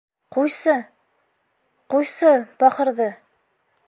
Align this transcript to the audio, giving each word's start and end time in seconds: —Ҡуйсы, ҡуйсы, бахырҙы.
—Ҡуйсы, 0.35 0.73
ҡуйсы, 1.95 2.31
бахырҙы. 2.65 3.11